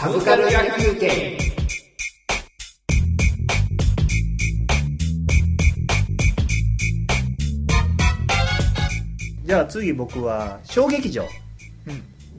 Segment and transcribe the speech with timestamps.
[0.00, 1.36] サブカル野球券
[9.44, 11.26] じゃあ次僕は小劇場、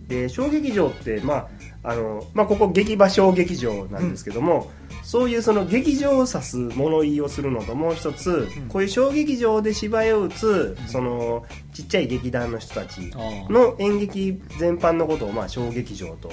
[0.08, 1.50] で小劇場ってま
[1.84, 4.72] ああの、まあ、ここ劇場小劇場なんですけども、
[5.04, 16.32] そういうその劇場を指す物言いをするのともう一つ、こういう小劇場で芝居を打つそのちっちゃい劇団の人たちあの演劇全般のことをまあ小劇場と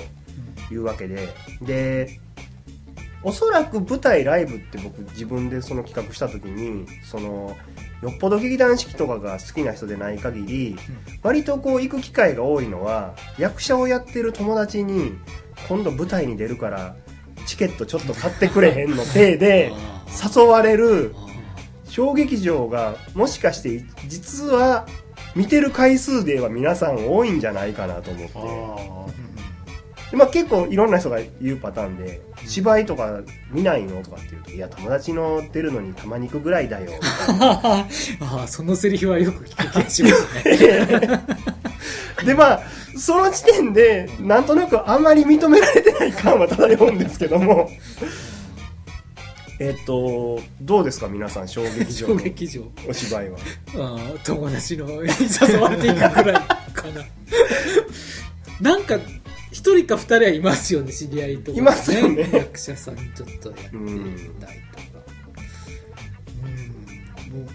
[0.70, 1.28] いうわけで。
[1.62, 2.20] で
[3.24, 7.56] おそらく舞台ライブって僕自分でその企画した時にその
[8.00, 10.76] よっぽど劇団四季とかが好きな人でない限り、
[11.22, 15.18] 割とこう行く機会が多いのは役者をやってる友達に
[15.68, 16.94] 今度舞台に出るから
[17.44, 20.04] チケットちょっと買ってくれへんの体であ
[20.34, 21.14] 誘われる
[21.88, 24.86] 小劇場がもしかして実は
[25.34, 29.27] 見てる回数では皆さん多いんじゃないかなと思って。
[30.10, 33.20] でまあ、結構いろんな人が言うパターンで芝居とか
[33.50, 34.02] 見ないの？
[34.02, 36.92] とかって言うといや友達の出るのにたまに行くぐらいだよ
[37.28, 37.86] あ
[38.20, 41.20] あそのセリフはよく聞く気がしますね。
[42.24, 42.60] でまあ
[42.96, 47.70] その時点でなんとなくあまり認められてない感は漂うんですけども。
[49.60, 52.62] えっとどうですか皆さん小劇場小の劇場。
[52.88, 53.38] お芝居は。
[53.76, 55.10] ああ友達のに
[55.50, 56.12] 誘われていくぐらい
[56.72, 57.04] かな。
[58.60, 58.98] なんか
[59.68, 62.30] 一人か二人はいますよね知り合いとか、いますよね。
[62.32, 62.96] 役者さん。
[62.96, 63.88] にちょっとやってたりとか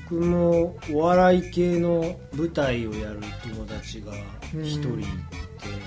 [0.07, 4.13] 僕もお笑い系の舞台をやる友達が
[4.61, 5.07] 一人いて、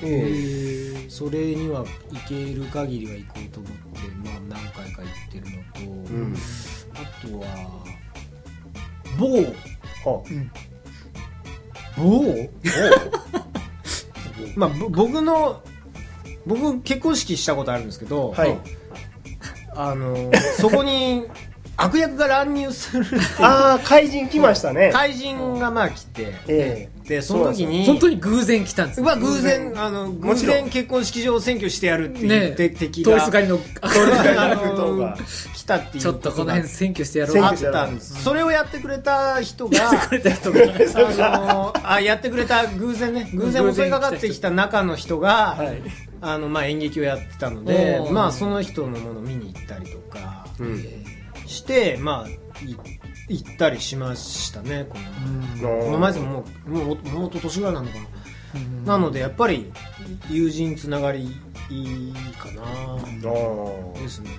[0.03, 3.79] えそれには行ける限りは行こうと思って、
[4.25, 6.35] まあ、何回か行ってるのと、うん。
[6.95, 7.47] あとは
[9.17, 9.43] 某。
[10.05, 10.23] は
[11.97, 12.51] 某？
[14.57, 15.63] まあぼ僕の
[16.47, 18.57] 僕結婚式したことあるんですけど、はい。
[19.79, 21.25] あのそこに
[21.77, 23.23] 悪役が乱入するっていう。
[23.41, 24.91] ああ怪人来ましたね。
[24.93, 26.35] 怪人がまあ来て。
[26.49, 33.57] えでその時に本当に偶然来たんですうわ偶然あの偶然結婚式場を占拠してやるってね言って敵通りがすがりの。
[33.57, 35.17] え通りすがりあの
[35.55, 38.23] 来たっていうちょっとこの辺選挙してやろうあったんです。
[38.23, 41.35] それをやってくれた人がくれた人が。
[41.35, 43.31] あのあやってくれた偶然ね。
[43.35, 45.83] 偶然襲いかかってきた中の人が、はい。
[46.23, 50.47] あのまあ、演劇をやってたのでまあその人のものを見に行ったりとか。
[50.59, 50.83] うん
[51.47, 52.29] してまあ
[52.65, 52.77] い
[53.29, 54.97] 行ったりしましたねこ
[55.61, 55.81] の。
[55.81, 56.97] この前でももうもうもう
[57.29, 57.95] 一昨年ぐらいなのか
[58.85, 59.73] な、なのでやっぱり
[60.31, 61.37] 友人つながり
[61.71, 62.63] いいかな。
[64.01, 64.31] ですね。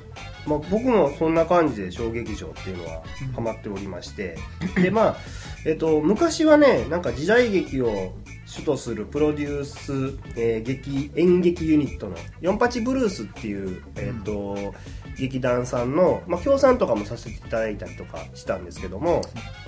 [0.45, 3.03] まあ、僕もそんな感じで小劇場っていうのは
[3.35, 4.37] ハマっておりまして、
[4.81, 5.17] でまあ、
[5.65, 8.13] えっと、昔はねなんか時代劇を
[8.45, 14.73] 主とするプロデュース、えー劇演劇ユニットの四八ブルースっていう、えっと
[15.17, 19.21] 劇団さんの、まあ、協賛とかもさせていただいたりとかしたんですけども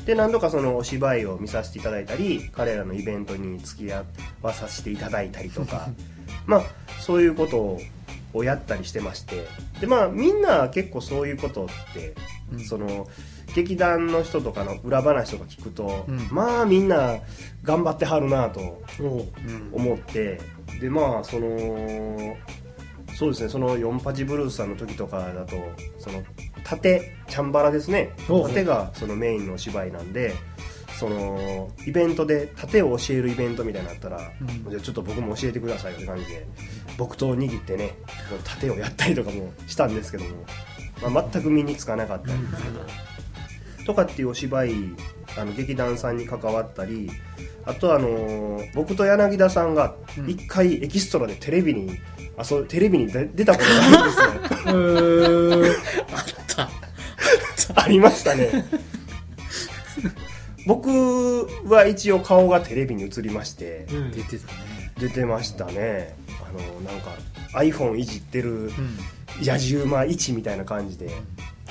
[0.05, 4.05] で何度かそのお芝居を見させていただいたり彼らのイベントに付き合
[4.41, 5.89] わさせていただいたりとか
[6.45, 6.63] まあ
[6.99, 7.81] そういうことを
[8.31, 9.47] をやったりしてまして
[9.81, 12.13] でまあみんな結構そういうことって、
[12.67, 13.07] その
[13.55, 16.27] 劇団の人とかの裏話とか聞くと、うん。
[16.31, 17.17] まあみんな
[17.63, 18.81] 頑張ってはるなと
[19.73, 20.39] 思って
[20.79, 22.37] でまあその
[23.19, 23.49] そうですね。
[23.49, 25.57] その四八ブルースさんの時とかだと
[25.97, 26.23] その
[26.63, 28.13] 盾チャンバラですね。
[28.25, 30.33] 盾がそのメインのお芝居なんで
[30.97, 34.31] そのイベントで盾を教えるイベントみたいになったら、
[34.69, 36.47] じゃあちょっと僕も教えてくださいよって感じで
[36.97, 37.97] 木刀を握ってね
[38.45, 42.79] 盾をやったりとかもしたんですけども、まあ、全く身につかなかったんですけど、
[43.89, 44.73] とかっていうお芝居
[45.35, 47.09] あの劇団さんに関わったり
[47.65, 49.95] あとあのー僕と柳田さんが
[50.27, 51.97] 一回エキストラでテレビに
[52.37, 55.89] あそうテレビに出出たことがあるんですね
[57.75, 58.65] ありましたね。
[60.65, 64.11] 僕は一応顔がテレビに映りましてうん。
[64.11, 64.91] 出てたね。
[64.99, 66.15] 出てましたね。
[66.43, 67.11] あのなんか
[67.53, 68.71] iPhone いじってる
[69.41, 71.09] 野じ馬1みたいな感じで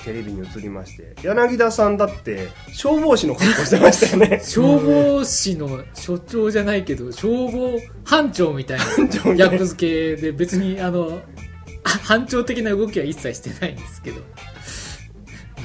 [0.05, 4.41] テレビに映りまして柳田さんだって消防士の格好してましたよね。
[4.45, 8.79] 消防士の所長じゃないけど消防班長みたい
[9.11, 9.45] 長な。
[9.47, 11.21] 役付けで別にあの
[11.85, 14.21] あ班長的な動きは一切してないんですけど。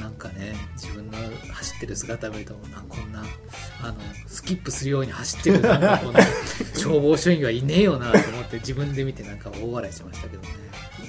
[0.00, 1.18] なんかね自分の
[1.52, 3.24] 走ってる姿見るとなこんな
[3.82, 3.94] あの
[4.26, 6.20] スキップするように走ってるなんかこんな
[6.74, 10.48] 消防署員はいねえよなと思って自分で見てなんか大笑いしましたけどね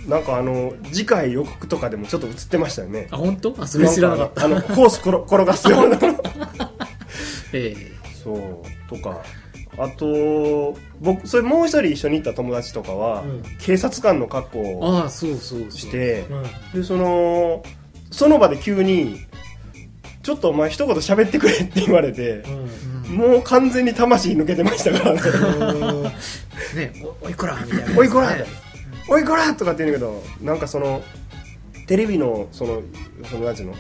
[0.08, 3.08] なんかあの次回予告とかでもちょっと映ってましたよね。
[3.12, 3.56] あ本当？
[3.60, 4.48] あそれ知らなかった。
[4.48, 5.98] んあのホース転 転がすような。
[7.54, 7.92] ええ。
[8.24, 9.22] そうとか。
[9.78, 13.44] あと僕それもう一人一緒に行った友達とかは、うん。
[13.60, 15.72] 警察官の格好をああそうそうそう。
[15.72, 16.26] して
[16.74, 16.82] うん。
[16.82, 17.64] でその
[18.12, 19.20] その場で急に
[20.24, 22.70] 「ちょっとお前一言喋ってくれ」って言われて、うん
[23.06, 25.22] もう完全に魂抜けてましたからね。
[26.76, 26.92] ね
[27.22, 27.56] おおいこら？
[27.64, 28.36] みたいな、おいこら？
[28.36, 28.46] ね
[29.08, 31.04] おいこら!」とかって言うんだけどなんかその
[31.88, 32.82] テレビのその
[33.30, 33.76] そのなんていうの？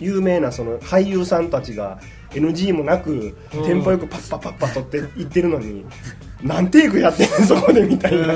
[0.00, 2.00] 有名なその俳優さんたちが
[2.30, 5.84] NG もなくうんテンポよくパッパッパッパ撮っていってるのに
[6.42, 7.36] 何テイクやってんの？
[7.46, 8.26] そこでみたいな。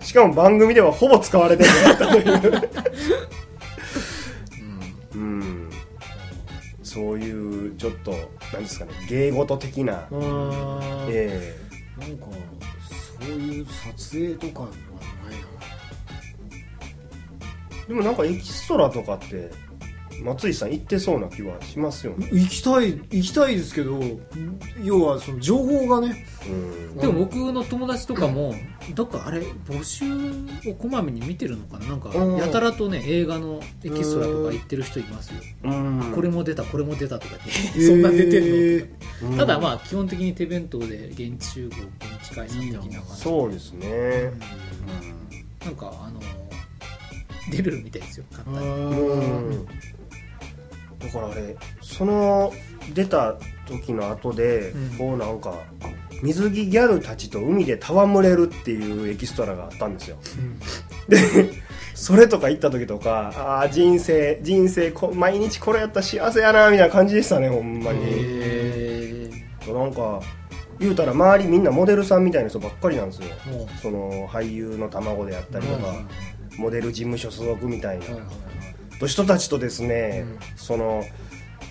[0.00, 2.22] しかも番組ではほぼ使われてなかったとい
[2.58, 2.70] う。
[5.14, 5.70] うん。
[6.82, 8.10] そういうちょっと
[8.52, 10.06] なんですかね芸事的な。
[10.10, 11.06] うんうん。
[11.08, 11.54] え
[11.98, 12.26] なんか
[13.20, 13.66] そういう
[13.96, 14.68] 撮影とかは
[17.88, 19.50] でもなんかエキストラとかって
[20.22, 22.26] 松井さん行ってそうな気はしますよね。
[22.26, 24.00] な行きたい行きたいですけど
[24.82, 26.26] 要はその情報がね。
[26.46, 26.96] うん。
[26.96, 28.54] でも僕の友達とかも
[28.94, 30.04] どっかあれ募集
[30.70, 31.86] をこまめに見てるのかな？
[31.86, 32.36] なんかうん。
[32.36, 35.40] やたらとね映画のエキストラとか行ってる人いますよ。
[35.64, 36.12] うん。
[36.14, 37.50] これも出たこれも出たとかって
[37.80, 38.78] そんな出てん
[39.24, 42.96] のうんただまあ基本的に手弁当で現地集合現地解散的な感じ。
[43.16, 44.32] そうですね。
[45.64, 46.20] なんかあの
[47.50, 48.68] 出るみたいですよ簡単に。
[48.96, 49.68] うん
[51.02, 52.52] だからあれその
[52.94, 54.98] 出た時の後で、うん。
[54.98, 55.54] こうなんか
[56.22, 60.16] 水着ギャルたちと海で戯れるっていうエキストラがあったんですよ。
[61.08, 61.18] で
[61.94, 68.00] それとか行った時とかああ人生人生こ毎日これやったら幸せやなみたいな感じでしたねほんまに。
[68.04, 69.30] へ
[69.66, 70.20] なんか
[70.78, 73.28] 言うたら周りみんなモデルさんみたいな人ばっかりなんですよ。
[73.66, 73.80] う。
[73.80, 76.06] その俳優の卵であったりとか、はいはい
[76.58, 78.04] モデル事務所所属みたいな、
[79.02, 80.24] はいはいと人たちとですね、
[80.56, 81.02] その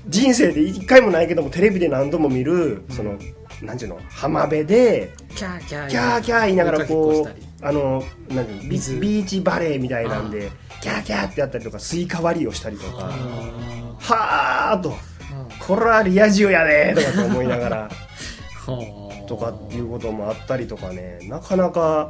[0.08, 3.18] 人生で一回もないけどもテレビで何度も見る、その
[3.62, 10.52] なんていうの浜辺でキャーキャーキャーキャー言いながらこうあのなんていうのビーチバレーみたいなんで
[10.82, 17.78] キャーキャーってやったりとかスイカ割りをしたりとかあはあとーこれはリア充やでとかって思いながら
[18.66, 19.28] はあ。
[19.28, 22.10] とかっていうこともあったりとかねなかなか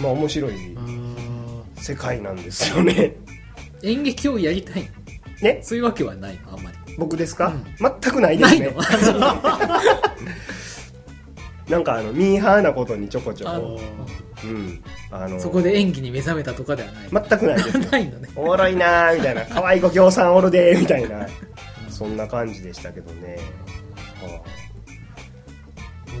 [0.00, 0.54] まあ面白い
[1.76, 3.14] 世界なんですよね
[3.82, 4.88] 演劇をやりたいの？
[5.42, 5.60] ね？
[5.62, 6.52] そういうわけはないの？
[6.52, 6.76] あんまり。
[6.98, 7.64] 僕ですか、うん。
[7.78, 8.80] 全くないでないすねの
[11.68, 13.78] なんかあのミーハーなことにちょこちょあこ、
[14.42, 17.08] うん、あのそこで演技に目覚めたとかではない。
[17.10, 18.28] 全くないです ないのね。
[18.34, 19.44] おもろいなーみたいな。
[19.52, 21.28] 可愛い子ぎょうさんおるでーみたいな。
[21.88, 23.38] そんな感じでしたけどね、
[24.22, 24.48] はあ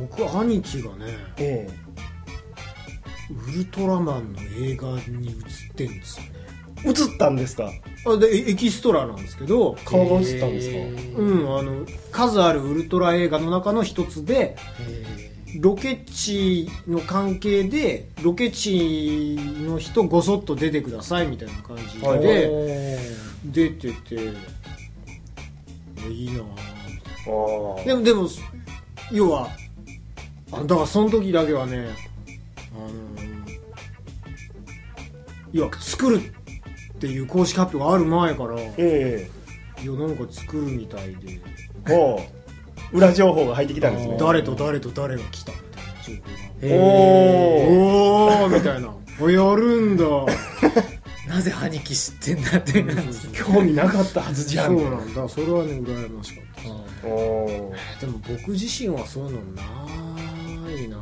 [0.00, 1.68] 僕兄貴がねえ
[3.30, 6.30] ウルトラマンの映画に映ってんですよね。
[6.34, 6.37] え
[6.84, 7.70] 映ったんですか？
[8.06, 9.76] あでエエキストラなんですけど。
[9.84, 10.76] 顔が映ったんですか、
[11.20, 19.36] うんあの数あるウルトラ映画の中の一つでへロケ地の関係でロケ地
[19.66, 22.20] の人ごそっと出てくださいみたいな感じはい。
[22.20, 22.98] で
[23.44, 24.14] 出てて
[26.10, 26.40] いいな
[27.84, 28.28] でもでも
[29.12, 29.48] 要は
[30.52, 31.88] あだからその時だけはね
[32.74, 32.90] あの
[35.52, 36.20] 要は作る
[36.98, 39.30] っていう公式発表がある前からいえ。
[39.84, 41.40] やなんか作るみたいで。
[42.92, 44.16] 裏情報が入ってきたんですね。
[44.18, 46.28] 誰と誰と誰が来たみたいな情報が。
[46.60, 46.68] ー。
[46.68, 48.92] へおおーみたいな。
[49.20, 50.04] おやるんだ。
[50.04, 52.82] ー なぜ兄貴知ってんだって
[53.32, 55.28] 興味なかったはずじゃそうんなんだ。
[55.28, 56.44] それはね羨ましかっ
[57.02, 58.00] たおー。
[58.00, 59.62] でも僕自身はそういうのな
[60.72, 60.96] いな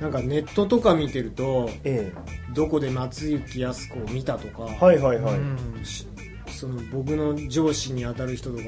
[0.00, 2.12] なんかネットとか見てるとえ
[2.54, 5.56] どこで松雪泰子を見たとか、えはいはいはい、うん
[6.58, 8.64] その僕の上司に当たる人とか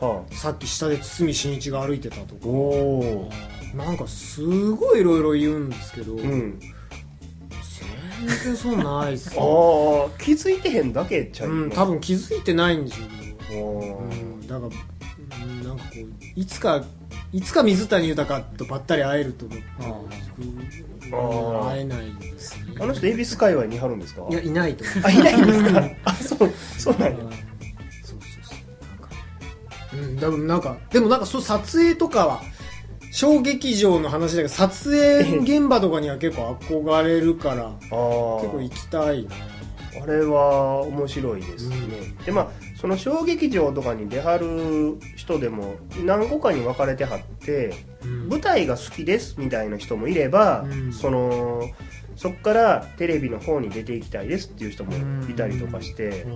[0.00, 2.46] がはさっき下で堤真一が歩いてたとあ、か。
[2.46, 3.30] おお
[3.74, 6.60] なんかすごいいろいろ言うんですけど、うん。
[8.20, 16.84] 全然そうないっすあよ、あ気づいてへんだけちゃうん、多分気づいてないんでしょうけどうん、だから、うん、なんかこういつか
[17.32, 19.64] いつか水谷豊とばったり会えると思って
[21.14, 22.74] あ会えないですね。
[22.80, 24.26] あの人恵比寿界隈に貼るんですか？
[24.30, 25.02] いやいないと思う。
[25.04, 25.90] あいないんですか？
[26.04, 28.58] あそうそうなんやそうそうそう。
[28.86, 29.08] なんか
[29.92, 32.42] うん多分なんかでもなんかそう撮影とかは
[33.12, 39.30] 小劇場の話だけど撮影現場とかには結構憧れるからあ結構ー行きたいな
[40.00, 42.24] あれは面白いですね、うん。
[42.24, 48.28] でまあその小劇場とかに出はる人でも何個かに分かれてはってうん。
[48.28, 50.92] 舞台が好きですみたいな人もいれば、うん。
[50.92, 51.68] その
[52.16, 54.92] そっからテレビの方に出ていきたいですっていう人も
[55.28, 56.26] いたりとかして、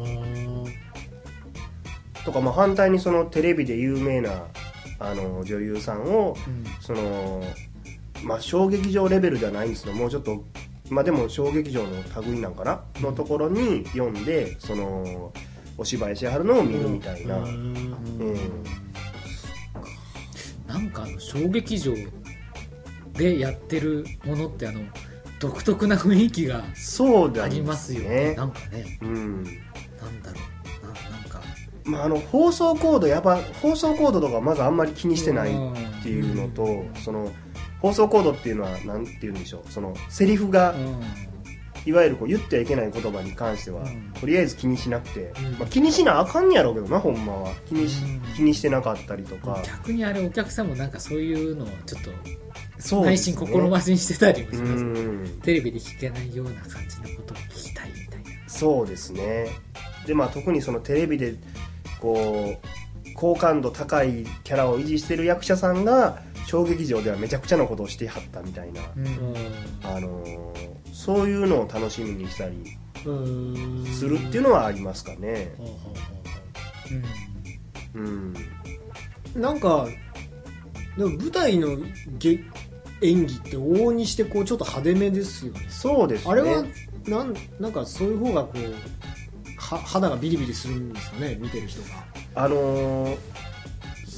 [2.24, 4.44] とかまあ反対にそのテレビで有名な
[4.98, 6.64] あの女優さんをうん。
[6.80, 7.42] その
[8.22, 10.44] まあ小劇場レベルではないんですけどもうちょっと
[10.90, 12.80] まあでも小劇場の類なんかな？
[13.00, 15.32] のところに読んでその
[15.78, 17.44] お芝居しはるのを見るみたいな、うん。
[17.46, 17.48] う
[18.32, 18.36] ん。
[20.66, 21.92] なんかあの小劇場
[23.14, 24.80] でやってるものってあの
[25.38, 28.34] 独特な雰囲気があそうだりますよね。
[28.34, 28.98] なんかね。
[29.02, 29.42] うん。
[29.44, 30.40] なんだろ
[30.82, 30.86] う。
[30.86, 31.40] ななんか。
[31.84, 37.30] まあ、あの放送コードやっぱ放送コードとかまずあんまり気にしてないっていうのと、その
[37.86, 39.70] 放送コードっていうのは何て言うんでしょう。
[39.70, 41.00] そのセリフがうん。
[41.88, 44.12] いわゆるこう言ってはいけない言葉に関しては、うん。
[44.20, 45.52] とりあえず気にしなくて、うん。
[45.52, 47.54] まあ、気にしなあかんやろうけどなほんまは。
[47.68, 48.20] 気にし,、うん。
[48.34, 53.16] 気にしてなかったりとか、逆にあれお客さんもなんかそういうのをちょっと内そうね。
[53.16, 55.40] 心心待ちにしてたりもしうます、ん。
[55.42, 58.48] テレビで聞けないような感じのことを聞きたいみたいな。
[58.48, 59.46] そうですね。
[60.08, 61.36] でまあ特にそのテレビで
[62.00, 68.80] こう好感度高いキャラを維持してる役者さんが小劇場ではめちゃくちゃなことをしてはったみたいな、
[69.84, 72.56] あのーそういうのを楽しみにしたり
[73.04, 75.52] うんするっていうのはありますかね。
[75.58, 75.94] ほうほ
[77.96, 78.34] うん。
[79.34, 79.86] うなんか
[80.96, 81.76] でも舞台の
[82.18, 82.40] げ
[83.02, 85.66] 演技って往々にしてこうちょっと派手めですよね。
[85.68, 86.32] そうですね。
[86.32, 86.64] あれは
[87.06, 88.74] なんなんかそういう方がこう
[89.58, 91.88] は肌がビリビリするんですかね見てる人が。
[92.34, 93.16] あのー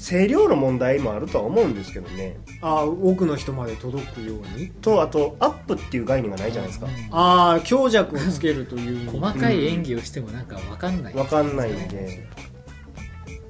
[0.08, 2.38] 声量の問題もあるとは思うんですけどね。
[2.62, 4.70] ああ多くの人まで届くように？
[4.70, 6.86] とあとアップっていう概念がないじゃないですか。
[7.10, 9.18] ああ強弱をつけるという意味。
[9.18, 12.26] 細かい演技をしてもなんか分かんない、わかんないんで。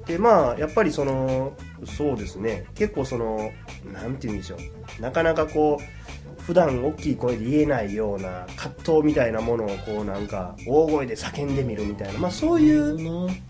[0.05, 1.53] でまあやっぱりその
[1.85, 2.65] そうですね。
[2.75, 3.51] 結構その
[3.93, 5.01] なんて言うんでしょう。
[5.01, 12.95] なかなかこう普段大きい声で言えないような葛藤みたいなものをこうなんか大声で叫んでみるみたいな、まあ、そういう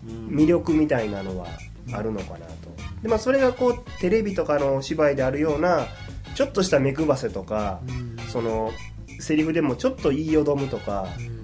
[0.05, 1.47] 魅力みたいなのは
[1.93, 2.53] あるのかなと。
[3.01, 5.87] で、まあ、それがこうテレビとかのお芝居であるような
[6.35, 8.09] ちょっとした目配せとかうん。
[8.29, 8.71] その
[9.19, 11.39] セリフでもちょっと言いよどむとかうん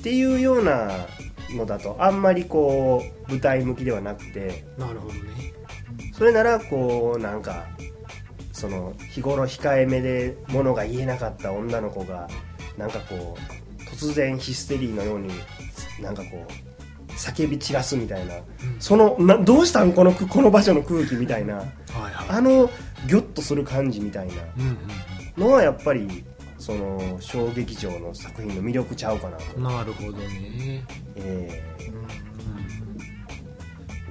[0.00, 0.90] っていうような
[1.50, 5.20] のだとあんまりこう舞台向きではなくてなるほどね。
[6.14, 7.66] それならこうなんか
[8.52, 12.28] その日頃控えめでものが言えなかった女の子が
[12.78, 15.30] なんかこう突然ヒステリーのように
[16.00, 16.69] なんかこう
[17.20, 18.34] 叫び散らすみたいな。
[18.78, 19.92] そのなどうしたん？
[19.92, 21.56] このこの場所の空気みたいな。
[21.56, 22.70] はいはあの
[23.06, 24.34] ギョッとする感じみたいな。
[24.58, 24.78] うんうん
[25.36, 26.24] のはやっぱり
[26.58, 30.84] その小劇場の作品の魅力ちゃうかなと、うんなるほどね。
[31.16, 31.69] えー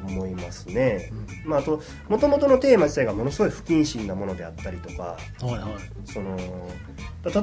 [0.09, 1.11] 思いますね、
[1.45, 5.61] まあ、あともともとのテーマ自体がものすごい不謹慎なものであったりとかはいはい。
[6.05, 6.37] その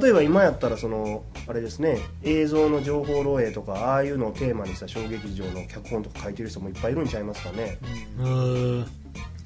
[0.00, 7.78] 例えば今やったらそのあれですね映像の情報漏洩とかああいうのをテーマにした小劇場の脚本とか書いてる人もいっぱいいるんちゃいますかね。
[8.18, 8.87] うん。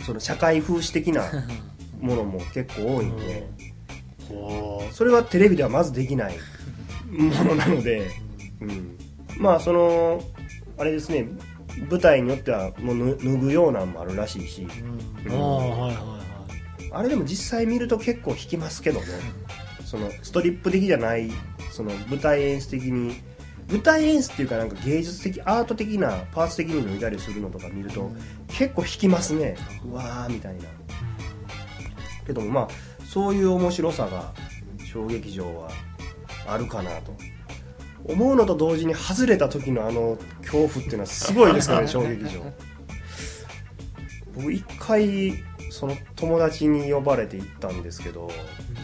[0.04, 1.24] その社会風刺的な
[2.00, 3.46] ものも結構多いんで。
[4.30, 6.34] ほそれはテレビではまずできない
[7.10, 8.08] ものなので、
[8.60, 8.96] うん、
[9.38, 10.22] まあその
[10.78, 11.26] あれですね
[11.88, 14.66] 舞台によってはもう脱脱ぐようなんもあるらしいし、
[15.26, 16.92] うああはいはいはい。
[16.92, 19.06] あれでも実際見ると結構引きますけどね
[19.84, 21.30] そのストリップ的じゃない
[21.70, 23.14] その舞台演出的に
[23.68, 28.10] 舞台演出っていうかなんか芸術的アート的なパーツ的に脱いだりするのとか見ると
[28.48, 29.56] 結構引きますね。
[29.84, 30.64] うわーみたいな。
[32.26, 32.68] けどもまあ
[33.04, 34.32] そういう面白さが
[34.92, 35.70] 小劇場は
[36.46, 37.14] あるかなと
[38.04, 42.44] 思うのと同時に外れた時のあの恐怖っていうのはすごいですからね小劇場
[44.34, 45.34] 僕一回
[45.70, 48.30] その友達に呼ばれて行ったんですけど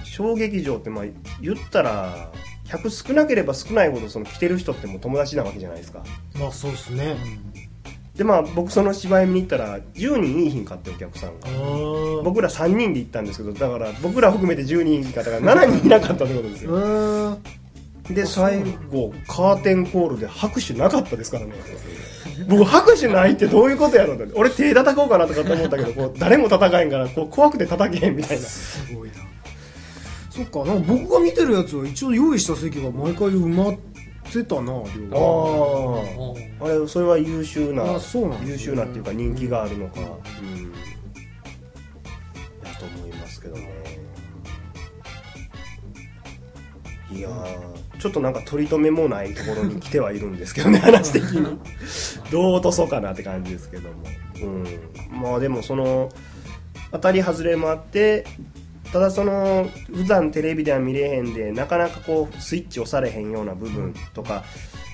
[0.05, 1.05] 小劇場ってまあ
[1.41, 2.31] 言ったら
[2.69, 6.03] 客少なければ少ないほどその来てる人ってもう友達なわけじゃないですか。
[6.35, 7.17] まあそうっすね。
[8.17, 11.49] でまあ僕その芝居見に行ったら10人いいひんかってお客さんが。
[11.49, 16.73] あ僕ら3人で行ったんですけどだから僕ら含めて10人いい方が7人いなかったってことですよ。
[16.73, 17.43] うん
[18.11, 21.55] で最後カーテンコールで拍手なかったですからね。
[22.49, 28.43] 僕拍手ないってどういうことやろうって俺手叩こうかなとかって思ったけどこう誰も叩かへんからこう怖くて叩けへんみたいな。
[28.45, 29.15] すごいな。
[30.31, 33.75] そっかなんか僕が見てるやつは一応用意した席が毎回埋まっ
[34.31, 34.85] てたな量
[36.61, 38.49] あああれそれは優秀なあそうなね。
[38.49, 40.01] 優秀なっていうか人気があるのか。
[40.01, 40.11] うん、や
[42.79, 43.71] と思いますけどね。
[47.11, 51.59] いやーちょっとなんか取り留めもないところに来てはいるんですけどね 話的に。
[52.31, 53.95] どう落とそうかなって感じですけども。
[54.43, 55.21] うん。
[55.21, 56.11] まあでもその
[56.93, 58.25] 当たり外れもあって
[58.93, 64.45] ただその普段テレビでは見れへんでなかなかこうスイッチ押されへんような部分とか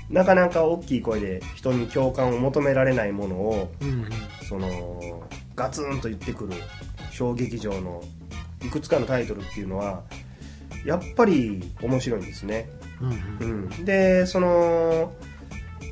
[0.08, 4.06] なかなか大きい声で人に共感を求められないものをうんうん。
[4.48, 5.22] その
[5.54, 6.54] ガツンと言ってくる
[7.10, 8.02] 小劇場の
[8.64, 10.02] いくつかのタイトルっていうのは
[10.84, 12.68] やっぱり面白いんですね、
[13.40, 13.46] うん。
[13.46, 15.12] うん、でその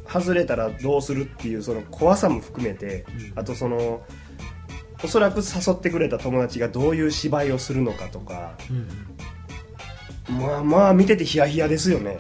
[0.09, 3.39] 外れたらどうするっていうその怖さも含めて、うん。
[3.39, 4.03] あとその
[5.03, 8.53] おそらく誘ってくれた友達がどういう芝居をするのかとか
[10.29, 12.19] うんまあまあ見ててヒヤヒヤですよね。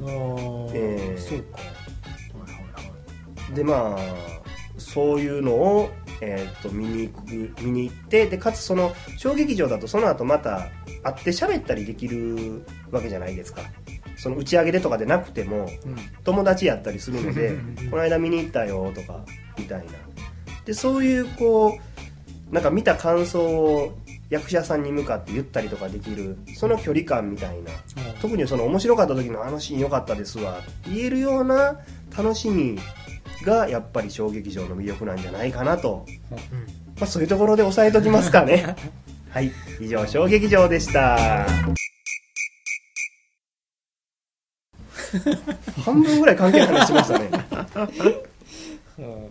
[0.00, 1.58] うんあーえーそうか。
[1.58, 3.54] はいはいはい。
[3.54, 4.28] でまあ
[4.78, 10.70] そういうのを、えー、と見に行く見に行ってでかつその小劇場だとその後また
[11.02, 13.62] 会って喋ったりできるわけじゃないですか
[14.18, 15.68] その打ち上げでとかでなくても
[16.24, 17.56] 友達やったりするので
[17.90, 19.24] この間見に行ったよとか
[19.58, 19.92] みたいな。
[20.64, 21.78] でそういうこ
[22.50, 23.96] うなんか見た感想を
[24.28, 27.70] 役者さんに向かって言ったりとかできるその距離感みたいな。
[28.20, 31.78] 特にその面白かった時のあのシーン良かったですわって言えるような
[32.16, 32.78] 楽しみ
[33.44, 38.74] がやっぱり小劇場の魅力なんじゃないかなと、まあ、そういうところで押さえときますかね。
[39.30, 39.52] はい。
[39.80, 41.46] 以上小劇場でした
[45.84, 47.30] 半分ぐらい関係ない話しましたね。